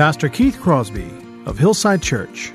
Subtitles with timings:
[0.00, 1.10] Pastor Keith Crosby
[1.44, 2.52] of Hillside Church.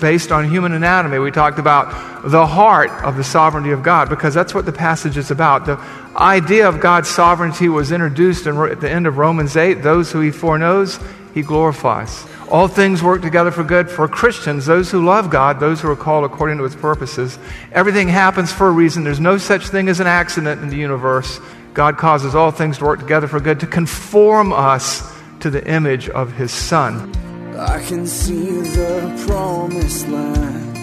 [0.00, 1.86] Based on human anatomy, we talked about
[2.30, 5.64] the heart of the sovereignty of God because that's what the passage is about.
[5.64, 5.78] The
[6.14, 9.80] idea of God's sovereignty was introduced in, at the end of Romans 8.
[9.80, 11.00] Those who he foreknows,
[11.32, 12.26] he glorifies.
[12.50, 15.96] All things work together for good for Christians, those who love God, those who are
[15.96, 17.38] called according to his purposes.
[17.72, 19.04] Everything happens for a reason.
[19.04, 21.40] There's no such thing as an accident in the universe.
[21.72, 26.08] God causes all things to work together for good to conform us to the image
[26.10, 27.12] of his Son.
[27.56, 30.76] I can see the promised land,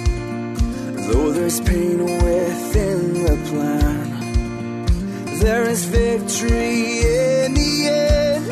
[1.07, 4.05] though there's pain within the plan.
[5.39, 8.45] There is victory in the end.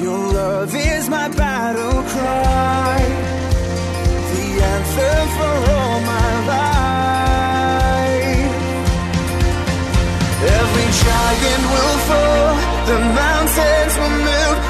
[0.00, 2.98] Your love is my battle cry,
[4.32, 4.44] the
[5.36, 6.82] for all my life.
[10.58, 12.56] Every giant will fall,
[12.86, 13.81] the move,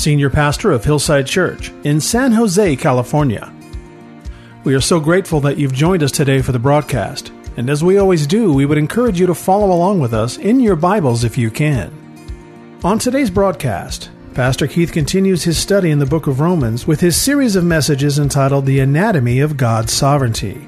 [0.00, 3.52] Senior Pastor of Hillside Church in San Jose, California.
[4.64, 7.98] We are so grateful that you've joined us today for the broadcast, and as we
[7.98, 11.38] always do, we would encourage you to follow along with us in your Bibles if
[11.38, 11.92] you can.
[12.82, 17.20] On today's broadcast, Pastor Keith continues his study in the book of Romans with his
[17.20, 20.66] series of messages entitled The Anatomy of God's Sovereignty.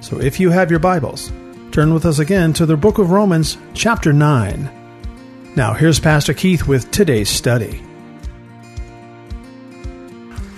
[0.00, 1.30] So if you have your Bibles,
[1.74, 4.70] Turn with us again to the book of Romans, chapter 9.
[5.56, 7.82] Now, here's Pastor Keith with today's study.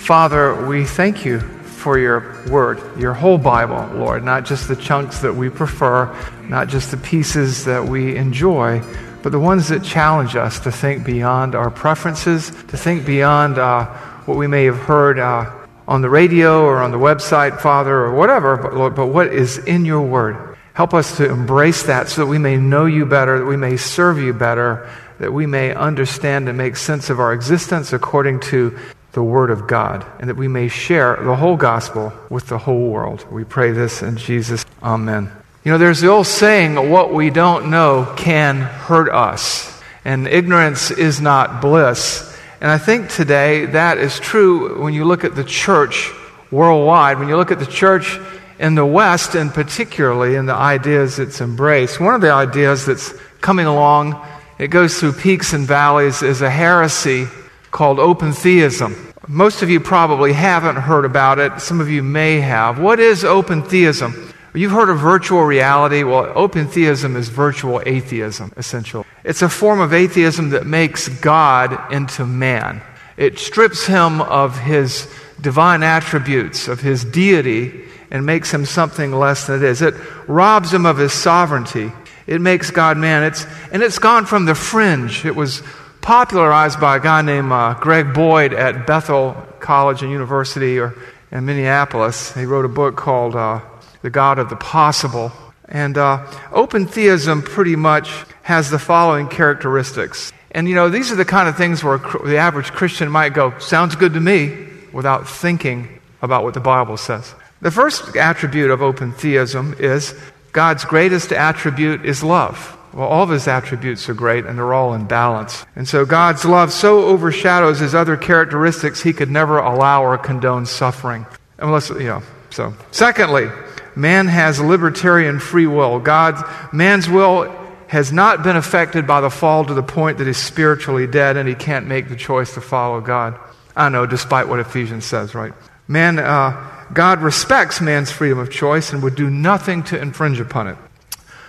[0.06, 5.18] Father, we thank you for your word, your whole Bible, Lord, not just the chunks
[5.22, 6.14] that we prefer,
[6.48, 8.80] not just the pieces that we enjoy,
[9.24, 13.86] but the ones that challenge us to think beyond our preferences, to think beyond uh,
[14.26, 15.50] what we may have heard uh,
[15.88, 19.58] on the radio or on the website, Father, or whatever, but, Lord, but what is
[19.58, 20.56] in your word.
[20.74, 23.76] Help us to embrace that so that we may know you better, that we may
[23.76, 28.78] serve you better, that we may understand and make sense of our existence according to
[29.16, 32.90] the Word of God, and that we may share the whole gospel with the whole
[32.90, 33.24] world.
[33.32, 34.66] We pray this in Jesus.
[34.82, 35.32] Amen.
[35.64, 40.90] You know, there's the old saying, what we don't know can hurt us, and ignorance
[40.90, 42.38] is not bliss.
[42.60, 46.12] And I think today that is true when you look at the church
[46.50, 47.18] worldwide.
[47.18, 48.18] When you look at the church
[48.58, 52.00] in the West, and particularly in the ideas it's embraced.
[52.00, 54.22] One of the ideas that's coming along,
[54.58, 57.28] it goes through peaks and valleys, is a heresy
[57.70, 59.05] called open theism.
[59.28, 61.60] Most of you probably haven't heard about it.
[61.60, 62.78] Some of you may have.
[62.78, 64.32] What is open theism?
[64.54, 66.04] You've heard of virtual reality.
[66.04, 69.04] Well, open theism is virtual atheism, essentially.
[69.24, 72.80] It's a form of atheism that makes God into man.
[73.16, 79.48] It strips him of his divine attributes, of his deity, and makes him something less
[79.48, 79.82] than it is.
[79.82, 79.94] It
[80.28, 81.92] robs him of his sovereignty.
[82.28, 83.24] It makes God man.
[83.24, 85.26] It's, and it's gone from the fringe.
[85.26, 85.62] It was
[86.06, 90.94] popularized by a guy named uh, Greg Boyd at Bethel College and University or
[91.32, 92.32] in Minneapolis.
[92.32, 93.60] He wrote a book called uh,
[94.02, 95.32] The God of the Possible.
[95.68, 100.32] And uh, open theism pretty much has the following characteristics.
[100.52, 103.58] And you know, these are the kind of things where the average Christian might go,
[103.58, 105.88] sounds good to me, without thinking
[106.22, 107.34] about what the Bible says.
[107.62, 110.14] The first attribute of open theism is
[110.52, 112.75] God's greatest attribute is love.
[112.96, 115.66] Well, all of his attributes are great and they're all in balance.
[115.76, 120.64] And so God's love so overshadows his other characteristics, he could never allow or condone
[120.64, 121.26] suffering.
[121.58, 122.72] Unless, you know, so.
[122.92, 123.50] Secondly,
[123.96, 126.00] man has libertarian free will.
[126.00, 126.42] God,
[126.72, 127.54] man's will
[127.88, 131.46] has not been affected by the fall to the point that he's spiritually dead and
[131.46, 133.38] he can't make the choice to follow God.
[133.76, 135.52] I know, despite what Ephesians says, right?
[135.86, 140.68] Man, uh, God respects man's freedom of choice and would do nothing to infringe upon
[140.68, 140.78] it.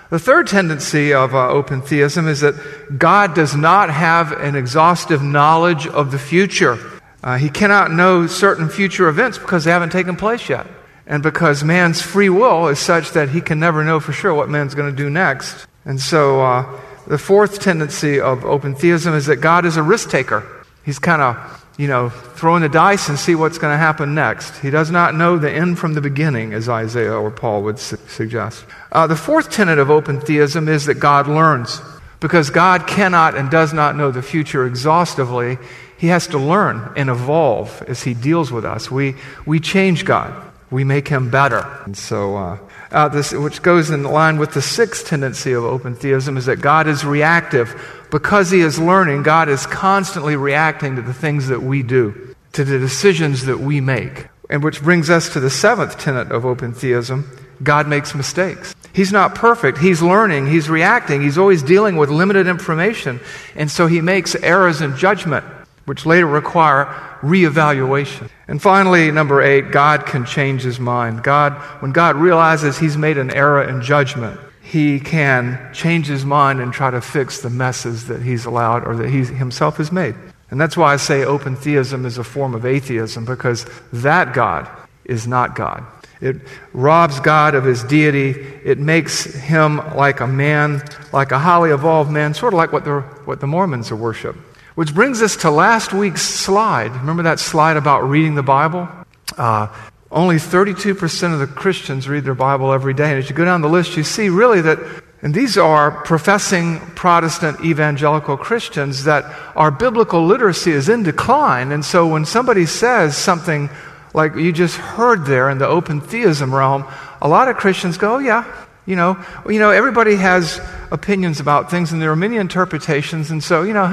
[0.09, 5.21] The third tendency of uh, open theism is that God does not have an exhaustive
[5.21, 6.79] knowledge of the future.
[7.21, 10.65] Uh, he cannot know certain future events because they haven't taken place yet.
[11.05, 14.49] And because man's free will is such that he can never know for sure what
[14.49, 15.67] man's going to do next.
[15.83, 20.09] And so uh, the fourth tendency of open theism is that God is a risk
[20.09, 20.45] taker.
[20.85, 24.57] He's kind of you know, throwing the dice and see what's going to happen next.
[24.57, 27.97] He does not know the end from the beginning, as Isaiah or Paul would su-
[28.07, 28.65] suggest.
[28.91, 31.79] Uh, the fourth tenet of open theism is that God learns.
[32.19, 35.59] Because God cannot and does not know the future exhaustively,
[35.99, 38.89] He has to learn and evolve as He deals with us.
[38.89, 39.13] We,
[39.45, 40.33] we change God,
[40.71, 41.79] we make Him better.
[41.85, 42.57] And so, uh,
[42.91, 46.61] uh, this, which goes in line with the sixth tendency of open theism, is that
[46.61, 48.05] God is reactive.
[48.11, 52.63] Because He is learning, God is constantly reacting to the things that we do, to
[52.63, 54.27] the decisions that we make.
[54.49, 57.29] And which brings us to the seventh tenet of open theism
[57.61, 58.75] God makes mistakes.
[58.93, 59.77] He's not perfect.
[59.77, 60.47] He's learning.
[60.47, 61.21] He's reacting.
[61.21, 63.19] He's always dealing with limited information.
[63.55, 65.45] And so he makes errors in judgment,
[65.87, 66.85] which later require
[67.21, 68.29] reevaluation.
[68.49, 71.23] And finally, number eight, God can change his mind.
[71.23, 76.59] God, when God realizes he's made an error in judgment, he can change his mind
[76.59, 80.13] and try to fix the messes that he's allowed or that he himself has made.
[80.51, 84.69] And that's why I say open theism is a form of atheism, because that God
[85.05, 85.85] is not God.
[86.19, 86.35] It
[86.73, 88.31] robs God of his deity.
[88.65, 90.83] It makes him like a man,
[91.13, 94.35] like a highly evolved man, sort of like what the, what the Mormons worship.
[94.77, 96.91] Which brings us to last week's slide.
[96.91, 98.87] Remember that slide about reading the Bible?
[99.35, 99.69] Uh,
[100.11, 103.09] only 32% of the Christians read their Bible every day.
[103.09, 104.77] And as you go down the list, you see really that,
[105.23, 109.25] and these are professing Protestant evangelical Christians, that
[109.55, 111.71] our biblical literacy is in decline.
[111.71, 113.71] And so when somebody says something
[114.13, 116.85] like you just heard there in the open theism realm,
[117.19, 118.45] a lot of Christians go, oh, yeah,
[118.85, 119.17] you know,
[119.49, 123.73] you know, everybody has opinions about things, and there are many interpretations, and so, you
[123.73, 123.87] know,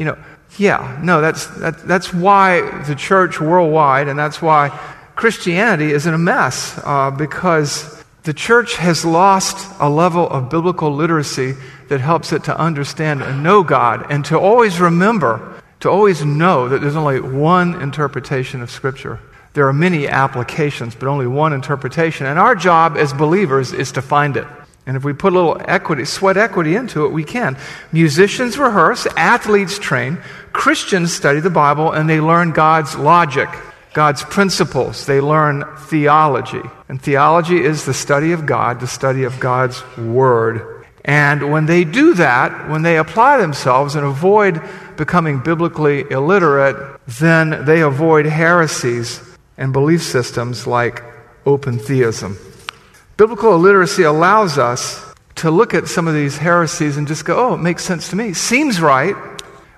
[0.00, 0.16] you know,
[0.56, 4.70] yeah, no, that's, that, that's why the church worldwide, and that's why
[5.14, 10.90] Christianity is in a mess, uh, because the church has lost a level of biblical
[10.90, 11.52] literacy
[11.90, 16.70] that helps it to understand and know God, and to always remember, to always know
[16.70, 19.20] that there's only one interpretation of Scripture.
[19.52, 22.24] There are many applications, but only one interpretation.
[22.24, 24.46] And our job as believers is to find it.
[24.90, 27.56] And if we put a little equity, sweat equity into it, we can.
[27.92, 30.18] Musicians rehearse, athletes train,
[30.52, 33.48] Christians study the Bible, and they learn God's logic,
[33.94, 35.06] God's principles.
[35.06, 36.62] They learn theology.
[36.88, 40.84] And theology is the study of God, the study of God's Word.
[41.04, 44.60] And when they do that, when they apply themselves and avoid
[44.96, 49.22] becoming biblically illiterate, then they avoid heresies
[49.56, 51.04] and belief systems like
[51.46, 52.36] open theism.
[53.20, 57.52] Biblical illiteracy allows us to look at some of these heresies and just go, oh,
[57.52, 58.32] it makes sense to me.
[58.32, 59.14] Seems right.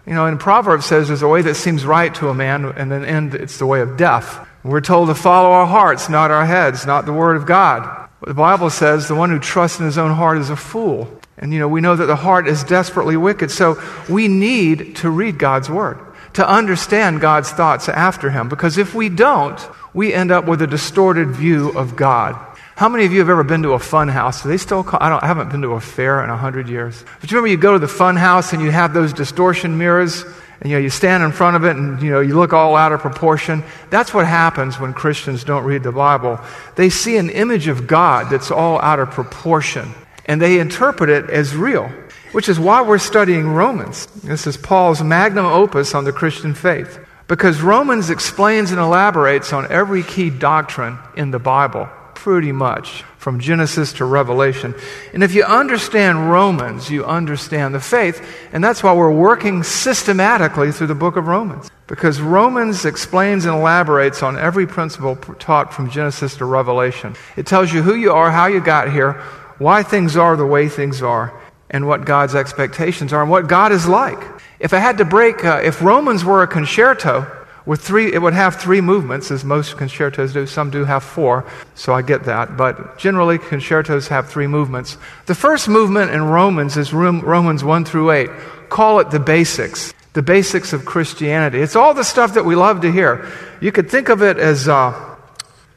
[0.06, 2.88] You know, in Proverbs says there's a way that seems right to a man, and
[2.88, 4.48] then end it's the way of death.
[4.62, 8.08] We're told to follow our hearts, not our heads, not the word of God.
[8.24, 11.08] The Bible says the one who trusts in his own heart is a fool.
[11.36, 15.10] And you know, we know that the heart is desperately wicked, so we need to
[15.10, 15.98] read God's word
[16.34, 18.48] to understand God's thoughts after Him.
[18.48, 19.60] Because if we don't,
[19.92, 22.38] we end up with a distorted view of God.
[22.82, 24.42] How many of you have ever been to a fun house?
[24.42, 26.68] Do they still call, I, don't, I haven't been to a fair in a hundred
[26.68, 27.04] years.
[27.20, 30.24] But you remember you go to the fun house and you have those distortion mirrors
[30.60, 32.74] and you know you stand in front of it and you know you look all
[32.74, 33.62] out of proportion.
[33.90, 36.40] That's what happens when Christians don't read the Bible.
[36.74, 39.94] They see an image of God that's all out of proportion
[40.26, 41.88] and they interpret it as real
[42.32, 44.06] which is why we're studying Romans.
[44.24, 46.98] This is Paul's magnum opus on the Christian faith.
[47.28, 53.40] Because Romans explains and elaborates on every key doctrine in the Bible, pretty much, from
[53.40, 54.74] Genesis to Revelation.
[55.12, 58.24] And if you understand Romans, you understand the faith.
[58.52, 61.70] And that's why we're working systematically through the book of Romans.
[61.86, 67.14] Because Romans explains and elaborates on every principle taught from Genesis to Revelation.
[67.36, 69.12] It tells you who you are, how you got here,
[69.58, 71.38] why things are the way things are
[71.70, 74.22] and what God's expectations are and what God is like.
[74.60, 77.26] If I had to break, uh, if Romans were a concerto
[77.64, 80.46] with three, it would have three movements, as most concertos do.
[80.46, 81.44] Some do have four,
[81.76, 82.56] so I get that.
[82.56, 84.98] But generally, concertos have three movements.
[85.26, 88.30] The first movement in Romans is Romans 1 through 8.
[88.68, 91.60] Call it the basics, the basics of Christianity.
[91.60, 93.30] It's all the stuff that we love to hear.
[93.60, 94.92] You could think of it as, uh,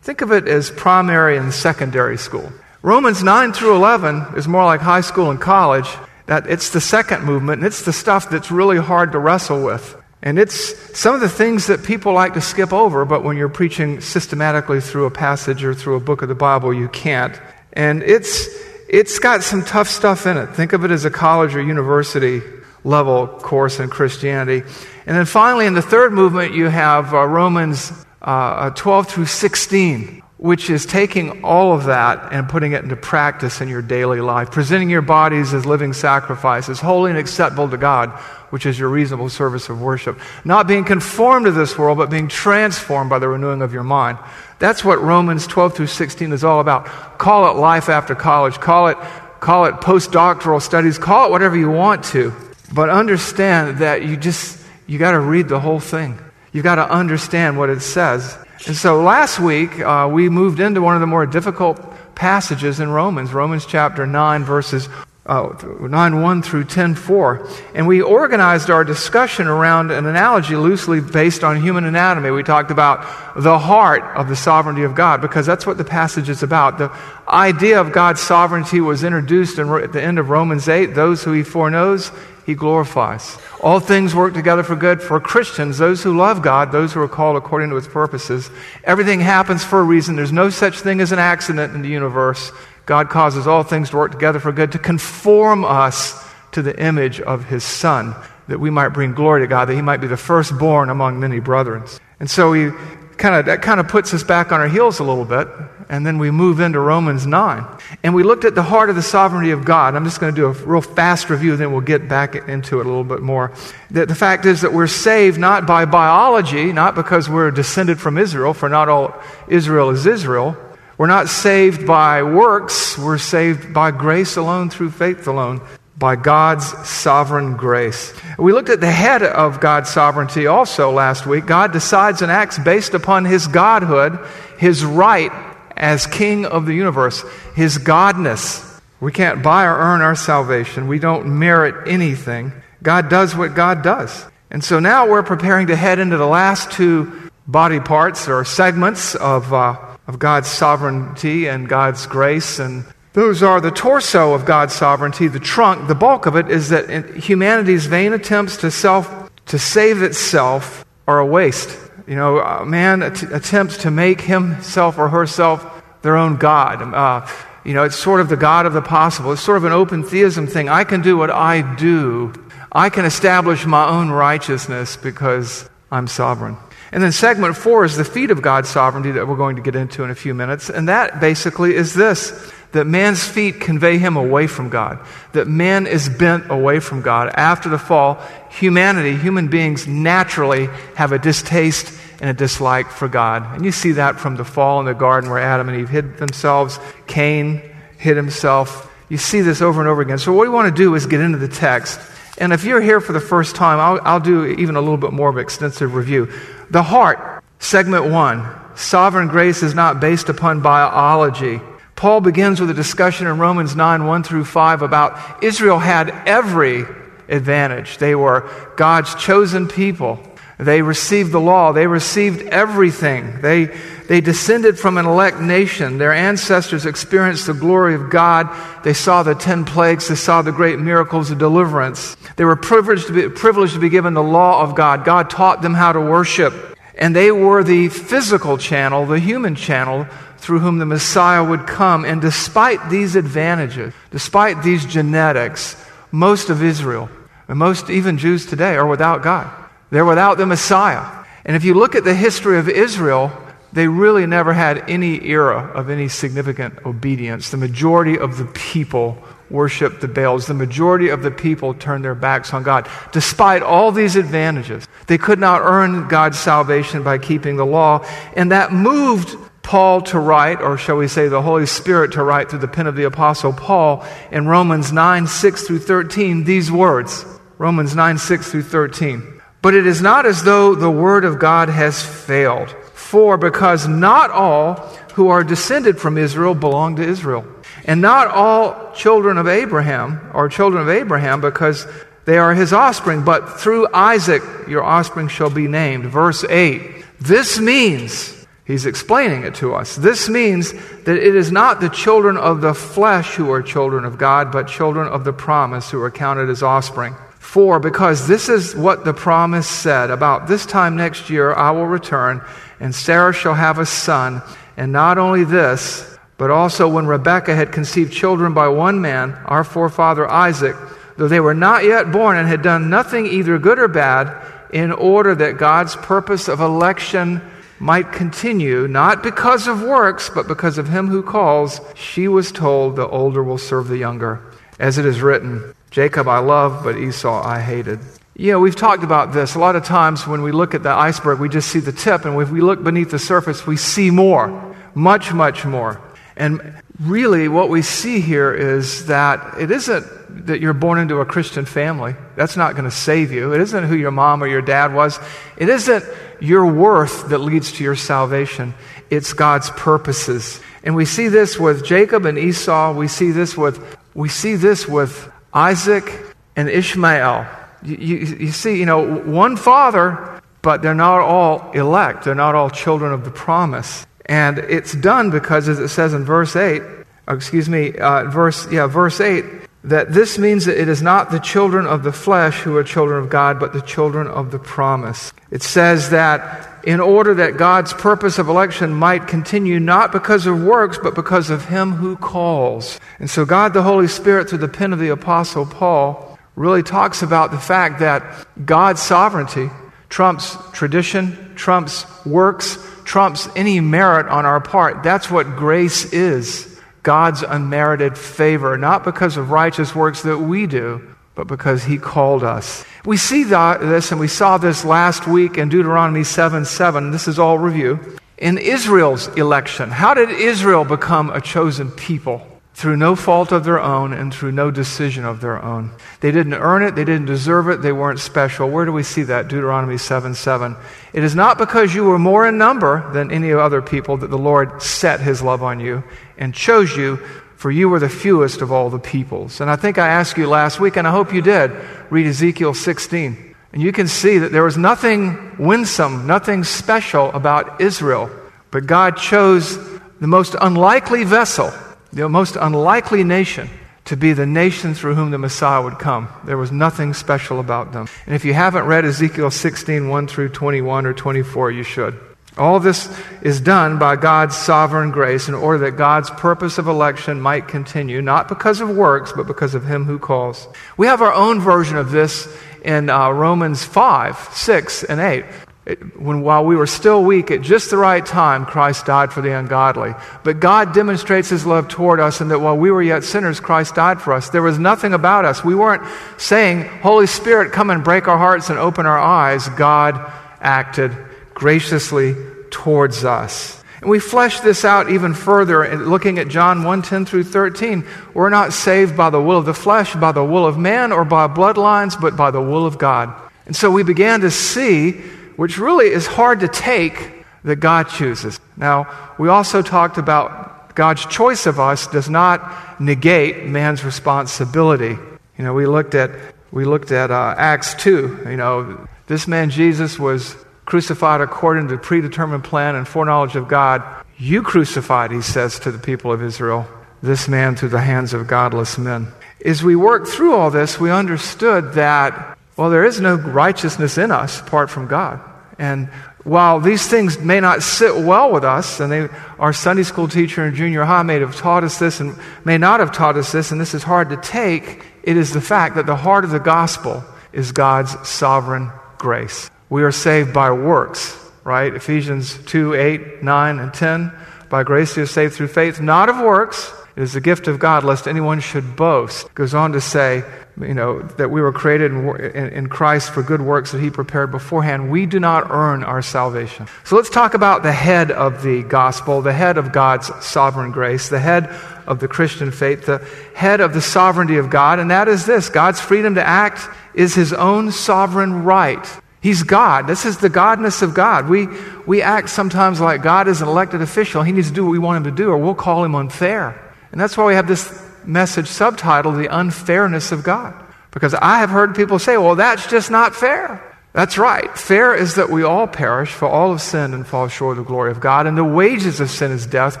[0.02, 2.52] think of it as primary and secondary school.
[2.82, 5.88] Romans 9 through 11 is more like high school and college.
[6.26, 9.99] That it's the second movement, and it's the stuff that's really hard to wrestle with.
[10.22, 13.48] And it's some of the things that people like to skip over, but when you're
[13.48, 17.40] preaching systematically through a passage or through a book of the Bible, you can't.
[17.72, 18.48] And it's,
[18.88, 20.48] it's got some tough stuff in it.
[20.48, 22.42] Think of it as a college or university
[22.84, 24.62] level course in Christianity.
[25.06, 30.22] And then finally, in the third movement, you have uh, Romans uh, 12 through 16
[30.40, 34.50] which is taking all of that and putting it into practice in your daily life,
[34.50, 38.08] presenting your bodies as living sacrifices, holy and acceptable to God,
[38.48, 40.18] which is your reasonable service of worship.
[40.42, 44.16] Not being conformed to this world, but being transformed by the renewing of your mind.
[44.58, 46.86] That's what Romans 12 through 16 is all about.
[47.18, 48.54] Call it life after college.
[48.54, 48.96] Call it
[49.40, 52.32] call it postdoctoral studies, call it whatever you want to.
[52.72, 56.18] But understand that you just, you got to read the whole thing.
[56.52, 58.38] You've got to understand what it says.
[58.66, 61.80] And so last week, uh, we moved into one of the more difficult
[62.14, 64.88] passages in Romans, Romans chapter 9, verses
[65.24, 67.48] uh, 9 1 through 10 4.
[67.74, 72.30] And we organized our discussion around an analogy loosely based on human anatomy.
[72.30, 73.00] We talked about
[73.36, 76.78] the heart of the sovereignty of God, because that's what the passage is about.
[76.78, 76.92] The
[77.28, 80.94] idea of God's sovereignty was introduced in, at the end of Romans 8.
[80.94, 82.10] Those who he foreknows,
[82.50, 83.38] he glorifies.
[83.62, 87.08] All things work together for good for Christians, those who love God, those who are
[87.08, 88.50] called according to his purposes.
[88.82, 90.16] Everything happens for a reason.
[90.16, 92.50] There's no such thing as an accident in the universe.
[92.86, 97.20] God causes all things to work together for good to conform us to the image
[97.20, 98.16] of his Son,
[98.48, 101.38] that we might bring glory to God, that he might be the firstborn among many
[101.38, 101.84] brethren.
[102.18, 102.72] And so we
[103.16, 105.46] kind of, that kind of puts us back on our heels a little bit.
[105.90, 107.66] And then we move into Romans 9.
[108.04, 109.96] And we looked at the heart of the sovereignty of God.
[109.96, 112.86] I'm just going to do a real fast review, then we'll get back into it
[112.86, 113.52] a little bit more.
[113.90, 118.18] That the fact is that we're saved not by biology, not because we're descended from
[118.18, 120.56] Israel, for not all Israel is Israel,
[120.96, 125.60] we're not saved by works, we're saved by grace alone, through faith alone,
[125.98, 128.14] by God's sovereign grace.
[128.38, 131.46] We looked at the head of God's sovereignty also last week.
[131.46, 134.20] God decides and acts based upon his godhood,
[134.56, 135.32] his right
[135.80, 137.24] as king of the universe,
[137.56, 138.80] his godness.
[139.00, 142.52] We can't buy or earn our salvation, we don't merit anything.
[142.82, 144.24] God does what God does.
[144.50, 149.16] And so now we're preparing to head into the last two body parts or segments
[149.16, 149.52] of.
[149.52, 152.58] Uh, of God's sovereignty and God's grace.
[152.58, 155.28] And those are the torso of God's sovereignty.
[155.28, 160.02] The trunk, the bulk of it, is that humanity's vain attempts to self to save
[160.02, 161.78] itself are a waste.
[162.10, 165.64] You know, man attempts to make himself or herself
[166.02, 166.82] their own God.
[166.82, 167.24] Uh,
[167.64, 169.30] you know, it's sort of the God of the possible.
[169.30, 170.68] It's sort of an open theism thing.
[170.68, 172.32] I can do what I do.
[172.72, 176.56] I can establish my own righteousness because I'm sovereign.
[176.90, 179.76] And then segment four is the feet of God's sovereignty that we're going to get
[179.76, 180.68] into in a few minutes.
[180.68, 184.98] And that basically is this that man's feet convey him away from God,
[185.32, 187.30] that man is bent away from God.
[187.34, 193.54] After the fall, humanity, human beings naturally have a distaste and a dislike for God.
[193.54, 196.18] And you see that from the fall in the garden where Adam and Eve hid
[196.18, 197.62] themselves, Cain
[197.98, 198.90] hid himself.
[199.08, 200.18] You see this over and over again.
[200.18, 202.00] So, what we want to do is get into the text.
[202.38, 205.12] And if you're here for the first time, I'll, I'll do even a little bit
[205.12, 206.32] more of an extensive review.
[206.70, 208.46] The heart, segment one.
[208.76, 211.60] Sovereign grace is not based upon biology.
[211.96, 216.86] Paul begins with a discussion in Romans 9 1 through 5 about Israel had every
[217.28, 217.98] advantage.
[217.98, 220.18] They were God's chosen people.
[220.60, 221.72] They received the law.
[221.72, 223.40] They received everything.
[223.40, 223.66] They,
[224.08, 225.96] they descended from an elect nation.
[225.96, 228.54] Their ancestors experienced the glory of God.
[228.84, 230.08] They saw the ten plagues.
[230.08, 232.14] They saw the great miracles of deliverance.
[232.36, 235.06] They were privileged to be, privileged to be given the law of God.
[235.06, 236.52] God taught them how to worship.
[236.94, 242.04] And they were the physical channel, the human channel through whom the Messiah would come.
[242.04, 247.08] And despite these advantages, despite these genetics, most of Israel,
[247.48, 249.50] and most even Jews today, are without God.
[249.90, 251.24] They're without the Messiah.
[251.44, 253.32] And if you look at the history of Israel,
[253.72, 257.50] they really never had any era of any significant obedience.
[257.50, 260.46] The majority of the people worshiped the Baals.
[260.46, 262.88] The majority of the people turned their backs on God.
[263.12, 268.04] Despite all these advantages, they could not earn God's salvation by keeping the law.
[268.36, 272.50] And that moved Paul to write, or shall we say the Holy Spirit to write
[272.50, 277.24] through the pen of the Apostle Paul in Romans 9 6 through 13 these words.
[277.58, 279.29] Romans 9 6 through 13.
[279.62, 282.70] But it is not as though the word of God has failed.
[282.94, 284.74] For because not all
[285.14, 287.44] who are descended from Israel belong to Israel.
[287.84, 291.86] And not all children of Abraham are children of Abraham because
[292.24, 296.04] they are his offspring, but through Isaac your offspring shall be named.
[296.04, 297.04] Verse 8.
[297.20, 300.72] This means, he's explaining it to us, this means
[301.04, 304.68] that it is not the children of the flesh who are children of God, but
[304.68, 307.14] children of the promise who are counted as offspring.
[307.40, 311.86] For, because this is what the promise said about this time next year I will
[311.86, 312.42] return,
[312.78, 314.42] and Sarah shall have a son.
[314.76, 319.64] And not only this, but also when Rebekah had conceived children by one man, our
[319.64, 320.76] forefather Isaac,
[321.16, 324.92] though they were not yet born and had done nothing either good or bad, in
[324.92, 327.40] order that God's purpose of election
[327.80, 332.94] might continue, not because of works, but because of him who calls, she was told,
[332.94, 334.40] the older will serve the younger.
[334.78, 338.00] As it is written, Jacob I loved, but Esau I hated.
[338.36, 339.54] Yeah, we've talked about this.
[339.54, 342.24] A lot of times when we look at the iceberg, we just see the tip,
[342.24, 344.74] and if we look beneath the surface, we see more.
[344.94, 346.00] Much, much more.
[346.36, 351.26] And really what we see here is that it isn't that you're born into a
[351.26, 352.14] Christian family.
[352.36, 353.52] That's not going to save you.
[353.52, 355.18] It isn't who your mom or your dad was.
[355.56, 356.04] It isn't
[356.40, 358.74] your worth that leads to your salvation.
[359.10, 360.60] It's God's purposes.
[360.82, 362.94] And we see this with Jacob and Esau.
[362.94, 367.46] We see this with, we see this with Isaac and Ishmael.
[367.82, 372.24] You, you, you see, you know, one father, but they're not all elect.
[372.24, 374.06] They're not all children of the promise.
[374.26, 376.82] And it's done because, as it says in verse 8,
[377.28, 379.44] excuse me, uh, verse, yeah, verse 8,
[379.84, 383.22] that this means that it is not the children of the flesh who are children
[383.22, 385.32] of God, but the children of the promise.
[385.50, 390.62] It says that in order that God's purpose of election might continue not because of
[390.62, 392.98] works, but because of him who calls.
[393.18, 397.22] And so God the Holy Spirit, through the pen of the Apostle Paul, really talks
[397.22, 399.70] about the fact that God's sovereignty
[400.08, 405.02] trumps tradition, trumps works, trumps any merit on our part.
[405.02, 406.66] That's what grace is.
[407.02, 412.44] God's unmerited favor, not because of righteous works that we do, but because He called
[412.44, 412.84] us.
[413.04, 417.10] We see this, and we saw this last week in Deuteronomy 7 7.
[417.10, 418.18] This is all review.
[418.36, 422.46] In Israel's election, how did Israel become a chosen people?
[422.72, 425.90] Through no fault of their own and through no decision of their own.
[426.20, 428.70] They didn't earn it, they didn't deserve it, they weren't special.
[428.70, 429.48] Where do we see that?
[429.48, 430.76] Deuteronomy 7 7.
[431.12, 434.38] It is not because you were more in number than any other people that the
[434.38, 436.02] Lord set his love on you
[436.38, 437.18] and chose you,
[437.60, 439.60] for you were the fewest of all the peoples.
[439.60, 441.70] And I think I asked you last week, and I hope you did,
[442.08, 443.54] read Ezekiel 16.
[443.74, 448.30] And you can see that there was nothing winsome, nothing special about Israel.
[448.70, 449.76] But God chose
[450.20, 451.70] the most unlikely vessel,
[452.14, 453.68] the most unlikely nation,
[454.06, 456.28] to be the nation through whom the Messiah would come.
[456.46, 458.08] There was nothing special about them.
[458.24, 462.18] And if you haven't read Ezekiel 16, 1 through 21 or 24, you should.
[462.58, 463.08] All this
[463.42, 468.20] is done by God's sovereign grace in order that God's purpose of election might continue,
[468.20, 470.66] not because of works, but because of Him who calls.
[470.96, 472.52] We have our own version of this
[472.84, 475.44] in uh, Romans 5, 6, and 8.
[475.86, 479.40] It, when while we were still weak, at just the right time, Christ died for
[479.40, 480.12] the ungodly.
[480.44, 483.94] But God demonstrates His love toward us, and that while we were yet sinners, Christ
[483.94, 484.50] died for us.
[484.50, 485.64] There was nothing about us.
[485.64, 486.02] We weren't
[486.36, 489.68] saying, Holy Spirit, come and break our hearts and open our eyes.
[489.70, 491.16] God acted
[491.60, 492.34] graciously
[492.70, 493.84] towards us.
[494.00, 498.06] And we flesh this out even further looking at John 1 10 through 13.
[498.32, 501.26] We're not saved by the will of the flesh, by the will of man, or
[501.26, 503.34] by bloodlines, but by the will of God.
[503.66, 505.12] And so we began to see,
[505.56, 508.58] which really is hard to take, that God chooses.
[508.78, 515.18] Now, we also talked about God's choice of us does not negate man's responsibility.
[515.58, 516.30] You know, we looked at,
[516.72, 518.46] we looked at uh, Acts 2.
[518.48, 520.56] You know, this man Jesus was
[520.90, 524.02] crucified according to the predetermined plan and foreknowledge of God.
[524.36, 526.84] You crucified, he says to the people of Israel,
[527.22, 529.28] this man through the hands of godless men.
[529.64, 534.32] As we worked through all this, we understood that, well, there is no righteousness in
[534.32, 535.40] us apart from God.
[535.78, 536.08] And
[536.42, 539.28] while these things may not sit well with us, and they,
[539.60, 542.98] our Sunday school teacher in junior high may have taught us this and may not
[542.98, 546.06] have taught us this, and this is hard to take, it is the fact that
[546.06, 547.22] the heart of the gospel
[547.52, 549.70] is God's sovereign grace.
[549.90, 551.92] We are saved by works, right?
[551.92, 554.32] Ephesians 2 8, 9, and 10.
[554.68, 556.92] By grace you are saved through faith, not of works.
[557.16, 559.52] It is the gift of God, lest anyone should boast.
[559.52, 560.44] Goes on to say,
[560.80, 564.10] you know, that we were created in, in, in, Christ for good works that He
[564.10, 565.10] prepared beforehand.
[565.10, 566.86] We do not earn our salvation.
[567.02, 571.28] So let's talk about the head of the gospel, the head of God's sovereign grace,
[571.28, 571.66] the head
[572.06, 573.26] of the Christian faith, the
[573.56, 577.34] head of the sovereignty of God, and that is this God's freedom to act is
[577.34, 579.04] His own sovereign right.
[579.40, 580.06] He's God.
[580.06, 581.48] This is the godness of God.
[581.48, 581.66] We,
[582.06, 584.42] we act sometimes like God is an elected official.
[584.42, 586.78] He needs to do what we want him to do, or we'll call him unfair.
[587.10, 590.74] And that's why we have this message subtitled, The Unfairness of God.
[591.10, 593.82] Because I have heard people say, well, that's just not fair.
[594.12, 594.76] That's right.
[594.76, 597.88] Fair is that we all perish, for all have sinned and fall short of the
[597.88, 598.46] glory of God.
[598.46, 600.00] And the wages of sin is death,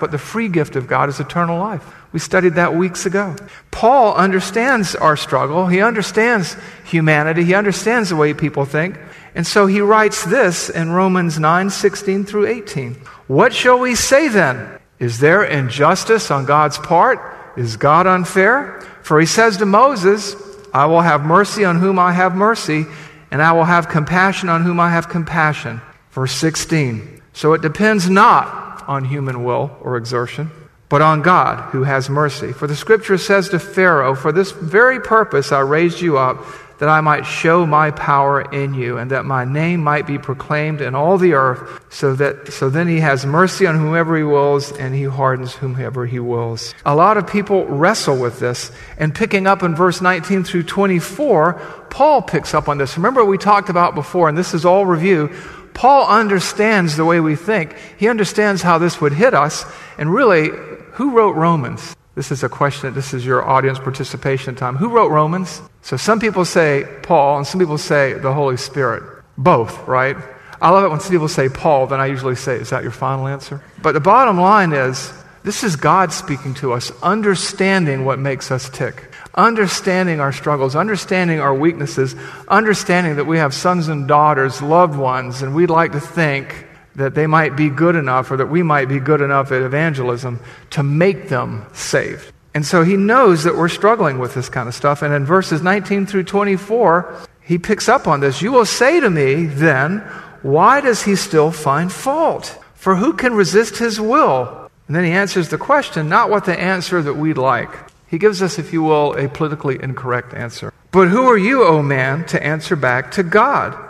[0.00, 1.82] but the free gift of God is eternal life.
[2.12, 3.36] We studied that weeks ago.
[3.70, 5.68] Paul understands our struggle.
[5.68, 7.44] He understands humanity.
[7.44, 8.98] He understands the way people think.
[9.34, 12.94] And so he writes this in Romans 9 16 through 18.
[13.26, 14.78] What shall we say then?
[14.98, 17.18] Is there injustice on God's part?
[17.56, 18.80] Is God unfair?
[19.02, 20.36] For he says to Moses,
[20.74, 22.86] I will have mercy on whom I have mercy,
[23.30, 25.80] and I will have compassion on whom I have compassion.
[26.10, 27.22] Verse 16.
[27.32, 30.50] So it depends not on human will or exertion,
[30.88, 32.52] but on God who has mercy.
[32.52, 36.44] For the scripture says to Pharaoh, For this very purpose I raised you up
[36.80, 40.80] that I might show my power in you, and that my name might be proclaimed
[40.80, 44.72] in all the earth, so that so then he has mercy on whomever he wills,
[44.72, 46.74] and he hardens whomever he wills.
[46.86, 51.52] A lot of people wrestle with this, and picking up in verse 19 through 24,
[51.90, 52.96] Paul picks up on this.
[52.96, 55.30] Remember we talked about before, and this is all review.
[55.74, 57.76] Paul understands the way we think.
[57.98, 59.64] He understands how this would hit us.
[59.98, 60.48] And really,
[60.92, 61.94] who wrote Romans?
[62.20, 62.92] This is a question.
[62.92, 64.76] This is your audience participation time.
[64.76, 65.62] Who wrote Romans?
[65.80, 69.24] So some people say Paul, and some people say the Holy Spirit.
[69.38, 70.18] Both, right?
[70.60, 72.92] I love it when some people say Paul, then I usually say, Is that your
[72.92, 73.62] final answer?
[73.80, 75.10] But the bottom line is
[75.44, 81.40] this is God speaking to us, understanding what makes us tick understanding our struggles, understanding
[81.40, 82.14] our weaknesses,
[82.48, 87.14] understanding that we have sons and daughters, loved ones, and we'd like to think that
[87.14, 90.82] they might be good enough or that we might be good enough at evangelism to
[90.82, 92.32] make them saved.
[92.54, 95.02] And so he knows that we're struggling with this kind of stuff.
[95.02, 98.42] And in verses 19 through 24, he picks up on this.
[98.42, 100.00] You will say to me then,
[100.42, 102.58] why does he still find fault?
[102.74, 104.70] For who can resist his will?
[104.86, 107.70] And then he answers the question, not what the answer that we'd like.
[108.08, 110.72] He gives us, if you will, a politically incorrect answer.
[110.90, 113.89] But who are you, O man, to answer back to God?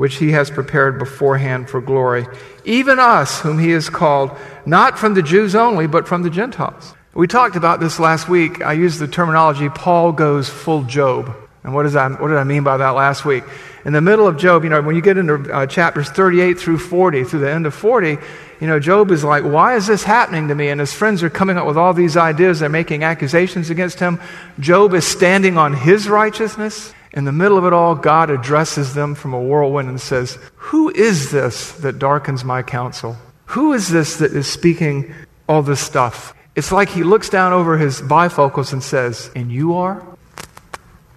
[0.00, 2.26] which he has prepared beforehand for glory.
[2.64, 4.30] Even us, whom he has called,
[4.64, 6.94] not from the Jews only, but from the Gentiles.
[7.12, 8.62] We talked about this last week.
[8.62, 11.36] I used the terminology Paul goes full Job.
[11.64, 13.44] And what, does that, what did I mean by that last week?
[13.84, 16.78] In the middle of Job, you know, when you get into uh, chapters 38 through
[16.78, 18.16] 40, through the end of 40,
[18.58, 20.70] you know, Job is like, why is this happening to me?
[20.70, 22.60] And his friends are coming up with all these ideas.
[22.60, 24.18] They're making accusations against him.
[24.58, 26.94] Job is standing on his righteousness.
[27.12, 30.90] In the middle of it all, God addresses them from a whirlwind and says, Who
[30.90, 33.16] is this that darkens my counsel?
[33.46, 35.12] Who is this that is speaking
[35.48, 36.34] all this stuff?
[36.54, 40.04] It's like he looks down over his bifocals and says, And you are?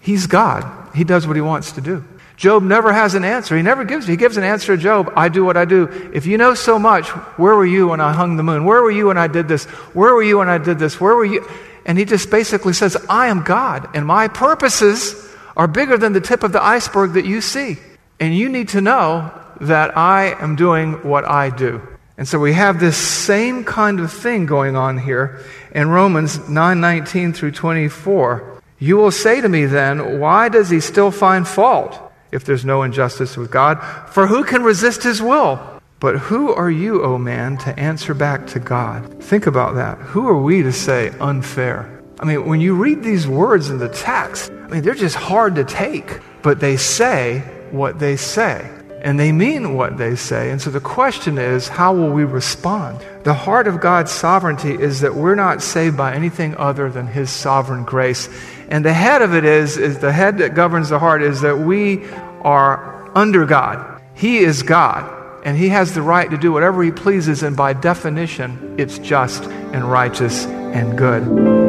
[0.00, 0.64] He's God.
[0.94, 2.04] He does what he wants to do.
[2.36, 3.56] Job never has an answer.
[3.56, 4.06] He never gives.
[4.06, 5.12] He gives an answer to Job.
[5.14, 6.10] I do what I do.
[6.12, 8.64] If you know so much, where were you when I hung the moon?
[8.64, 9.64] Where were you when I did this?
[9.94, 11.00] Where were you when I did this?
[11.00, 11.48] Where were you?
[11.86, 15.23] And he just basically says, I am God, and my purposes
[15.56, 17.76] are bigger than the tip of the iceberg that you see.
[18.20, 21.80] And you need to know that I am doing what I do.
[22.16, 25.40] And so we have this same kind of thing going on here
[25.72, 28.62] in Romans 9:19 through 24.
[28.78, 32.00] You will say to me then, why does he still find fault?
[32.34, 33.80] if there's no injustice with God.
[34.08, 35.60] For who can resist his will?
[36.00, 39.22] But who are you, O oh man, to answer back to God?
[39.22, 39.98] Think about that.
[39.98, 42.02] Who are we to say unfair?
[42.18, 45.62] I mean, when you read these words in the text, Mean, they're just hard to
[45.62, 48.68] take, but they say what they say.
[49.02, 50.50] And they mean what they say.
[50.50, 53.00] And so the question is, how will we respond?
[53.22, 57.30] The heart of God's sovereignty is that we're not saved by anything other than His
[57.30, 58.28] sovereign grace.
[58.68, 61.56] And the head of it is, is the head that governs the heart is that
[61.56, 62.04] we
[62.42, 64.02] are under God.
[64.14, 65.08] He is God,
[65.44, 69.44] and He has the right to do whatever He pleases, and by definition, it's just
[69.44, 71.63] and righteous and good.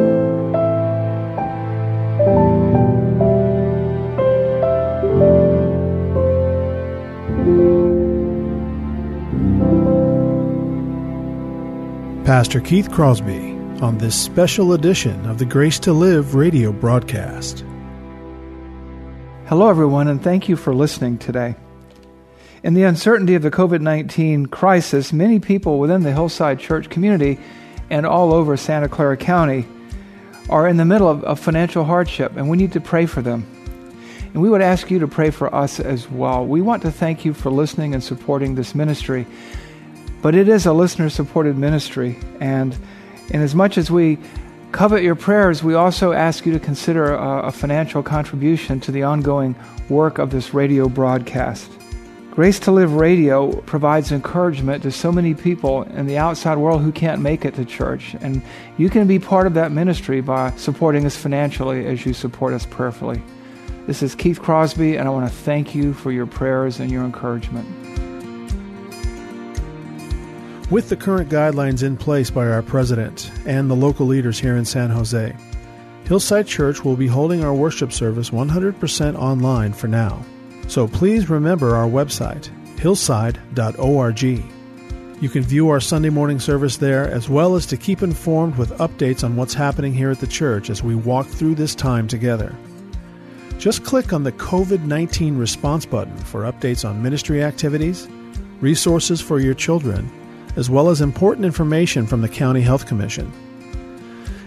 [12.26, 17.64] Pastor Keith Crosby on this special edition of the Grace to Live radio broadcast.
[19.46, 21.54] Hello, everyone, and thank you for listening today.
[22.64, 27.38] In the uncertainty of the COVID 19 crisis, many people within the Hillside Church community
[27.90, 29.64] and all over Santa Clara County
[30.50, 33.46] are in the middle of, financial hardship, and we need to pray for them.
[34.34, 36.44] And we would ask you to pray for us as well.
[36.44, 39.28] We want to thank you for listening and supporting this ministry.
[40.26, 42.76] But it is a listener supported ministry, and
[43.30, 44.18] and as much as we
[44.72, 49.04] covet your prayers, we also ask you to consider a, a financial contribution to the
[49.04, 49.54] ongoing
[49.88, 51.70] work of this radio broadcast.
[52.32, 56.90] Grace to Live Radio provides encouragement to so many people in the outside world who
[56.90, 58.16] can't make it to church.
[58.20, 58.42] And
[58.78, 62.66] you can be part of that ministry by supporting us financially as you support us
[62.66, 63.22] prayerfully.
[63.86, 67.04] This is Keith Crosby, and I want to thank you for your prayers and your
[67.04, 67.85] encouragement.
[70.68, 74.64] With the current guidelines in place by our president and the local leaders here in
[74.64, 75.32] San Jose,
[76.06, 80.24] Hillside Church will be holding our worship service 100% online for now.
[80.66, 84.22] So please remember our website, hillside.org.
[84.22, 88.76] You can view our Sunday morning service there as well as to keep informed with
[88.78, 92.52] updates on what's happening here at the church as we walk through this time together.
[93.58, 98.08] Just click on the COVID 19 response button for updates on ministry activities,
[98.60, 100.10] resources for your children,
[100.56, 103.30] as well as important information from the County Health Commission.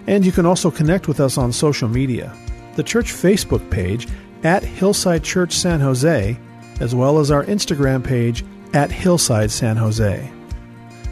[0.08, 2.36] And you can also connect with us on social media.
[2.76, 4.08] The church Facebook page
[4.44, 6.38] at Hillside Church San Jose,
[6.80, 8.44] as well as our Instagram page
[8.74, 10.32] at Hillside San Jose.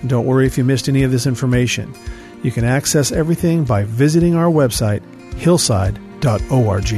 [0.01, 1.93] And don't worry if you missed any of this information.
[2.43, 5.01] You can access everything by visiting our website,
[5.33, 6.91] hillside.org.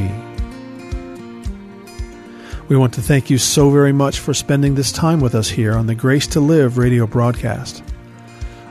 [2.69, 5.73] We want to thank you so very much for spending this time with us here
[5.75, 7.83] on the Grace to Live radio broadcast.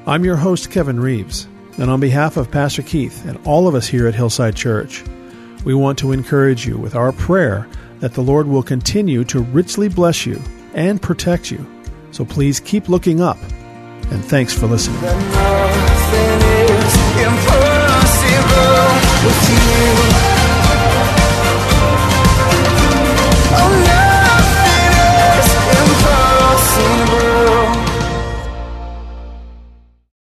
[0.09, 3.87] I'm your host, Kevin Reeves, and on behalf of Pastor Keith and all of us
[3.87, 5.05] here at Hillside Church,
[5.67, 7.69] we want to encourage you with our prayer
[7.99, 10.41] that the Lord will continue to richly bless you
[10.73, 11.63] and protect you.
[12.11, 13.37] So please keep looking up,
[14.11, 14.99] and thanks for listening.